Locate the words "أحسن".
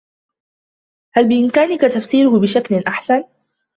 2.87-3.23